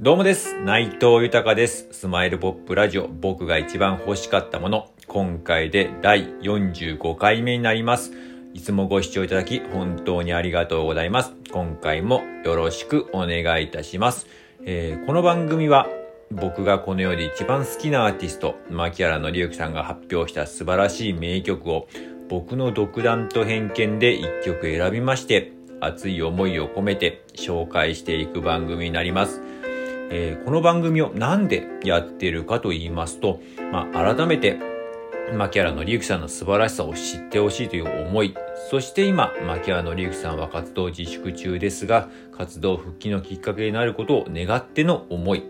[0.00, 0.56] どうもです。
[0.60, 1.88] 内藤豊です。
[1.90, 4.92] スマイルポップラジオ、僕が一番欲しかったもの。
[5.08, 8.12] 今回で第45回目になります。
[8.54, 11.34] いつもご視聴いただき、本当にありがとうございます。
[11.50, 14.28] 今回もよろしくお願いいたします。
[14.64, 15.88] えーこの番組は、
[16.30, 21.88] 僕がこの世で一番好きなアーティスト、牧原の之さんが発表した素晴らしい名曲を、
[22.28, 29.47] 僕の独断と偏見で一曲選びまして、熱い思いを込めて紹介していく番組になります。
[30.10, 33.40] えーこの番組をなんでやっているかと言いますと、
[33.70, 34.58] まあ、改めて、
[35.34, 38.34] 牧原の之さんの素晴らしさを知ってほしいという思い、
[38.70, 45.42] そして今、牧原の之さんは活動自粛中ですが、活動復帰のきっかけになることを願っての思い、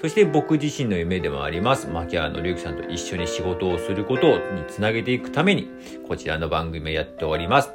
[0.00, 5.68] そして僕自身の夢でもあります、牧原の之さんと一緒に仕事をすることにつなげていくために、
[6.06, 7.72] こちらの番組をやっております。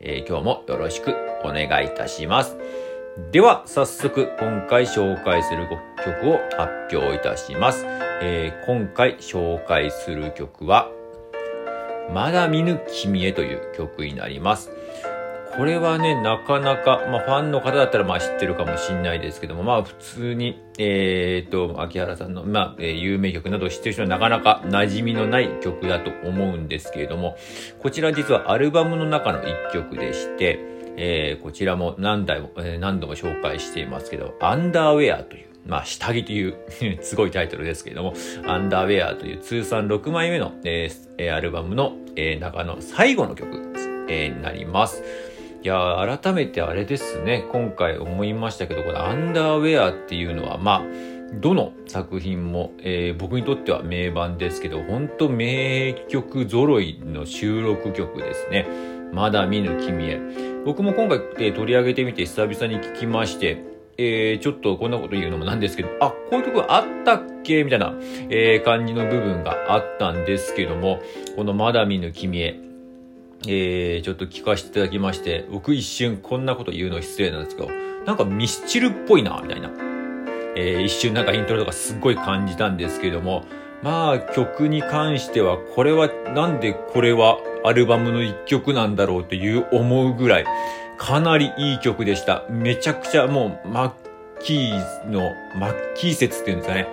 [0.00, 2.56] えー今日もよろしくお願いいたします。
[3.16, 5.66] では、早速、今回紹介する
[6.04, 7.84] 曲を発表いたします。
[8.22, 10.90] えー今回紹介する曲は、
[12.12, 14.70] まだ見ぬ君へという曲になります。
[15.56, 27.36] これはね、なかなか、まあ、ファンの方だったら、まあ、知ってるかもしんないですけども、まあ、普通に、えー、と、秋原さんの、まあ、えー有名曲など知ってる人はなかなか馴染みのない曲だと思うんですけれども、
[27.80, 36.56] こちら実はアルバムの中の一曲でして、えーこちらも何台も、えー何度も紹介していますけど、アンダーウェアという、まあ、下着という
[37.00, 38.14] すごいタイトルですけれども、
[38.46, 43.48] アンダーウェアという通算6枚目の、えーアルバムの、えー中の最後の曲、
[44.08, 45.02] えーになります。
[45.60, 58.66] いや改めてあれですね、今回思いましたけど、このアンダーウェアっていうのは、まあ、どの作品も、えー僕にとっては名盤ですけど、本当名曲揃いの収録曲ですね。
[59.12, 60.20] まだ見ぬ君へ。
[60.64, 63.64] 僕も今回、え取り上げてみて久々に聞きまして、
[63.96, 67.64] えーちょっとこんなこと言うのもなんですけど、あ、こういう曲あったっけ？
[67.64, 67.94] みたいな、
[68.28, 71.00] えー感じの部分があったんですけども、
[71.36, 72.60] このまだ見ぬ君へ、
[73.46, 77.70] えーちょっと聞かせていただきまして、僕一瞬こんなこと言うの失礼なんですけど、
[78.06, 79.70] なんかミスチルっぽいな、みたいな。
[80.56, 83.44] えー一瞬なんかイントロとかすっごい感じたんですけども、
[83.82, 90.44] まあ曲に関しては、これはなんでこれはアルバムの一曲なんだろうという思うぐらい、
[90.96, 92.44] かなりいい曲でした。
[92.50, 93.92] めちゃくちゃもう、マッ
[94.42, 96.88] キーの、マッキー説っていうんですかね。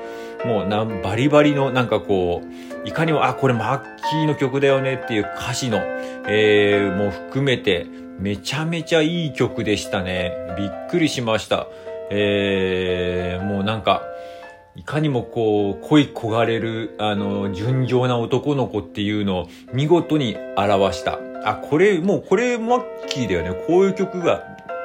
[0.46, 3.82] もうな、バリバリのなんかこう、いかにも、あ、これマッ
[4.12, 5.80] キーの曲だよねっていう歌詞の、
[6.28, 7.88] えー、もう含めて、
[8.20, 10.34] めちゃめちゃいい曲でしたね。
[10.58, 11.68] びっくりしました。
[12.12, 14.04] えー、もうなんか、
[14.76, 21.20] いかにもこう、恋焦がれる、あの、純情な男の子っていうのを見事に表した。
[21.46, 23.52] あ、これ、もうこれマッキーだよね。
[23.68, 24.44] こういう曲が、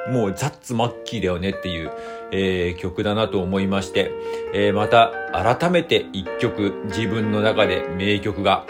[0.09, 1.91] もうザッツマッキーだよねっていう、
[2.31, 4.11] えー曲だなと思いまして、
[4.53, 8.65] えーまた改めて一曲自分の中で名曲が、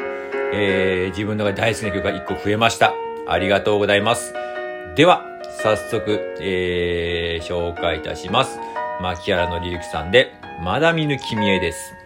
[0.53, 2.93] えー自分の中で大好きな曲が一個増えました。
[3.27, 4.33] ありがとうございます。
[4.95, 5.23] では、
[5.61, 8.59] 早速、えー紹介いたします。
[9.01, 12.00] 牧原のりゆきさんで、まだ見ぬ君へです。